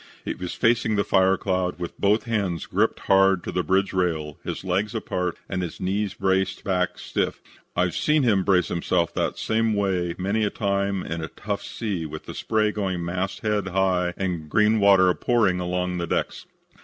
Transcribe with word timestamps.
He 0.25 0.33
was 0.33 0.55
facing 0.55 0.95
the 0.95 1.03
fire 1.03 1.37
cloud 1.37 1.77
with 1.77 2.01
both 2.01 2.23
hands 2.23 2.65
gripped 2.65 3.01
hard 3.01 3.43
to 3.43 3.51
the 3.51 3.61
bridge 3.61 3.93
rail, 3.93 4.39
his 4.43 4.63
legs 4.63 4.95
apart 4.95 5.37
and 5.47 5.61
his 5.61 5.79
knees 5.79 6.15
braced 6.15 6.63
back 6.63 6.97
stiff. 6.97 7.39
I've 7.75 7.95
seen 7.95 8.23
him 8.23 8.43
brace 8.43 8.69
himself 8.69 9.13
that 9.13 9.37
same 9.37 9.75
way 9.75 10.15
many 10.17 10.43
a 10.43 10.49
time 10.49 11.03
in 11.03 11.23
a 11.23 11.27
tough 11.27 11.61
sea 11.61 12.07
with 12.07 12.25
the 12.25 12.33
spray 12.33 12.71
going 12.71 13.05
mast 13.05 13.41
head 13.41 13.67
high 13.67 14.15
and 14.17 14.49
green 14.49 14.79
water 14.79 15.13
pouring 15.13 15.59
along 15.59 15.99
the 15.99 16.07
decks. 16.07 16.47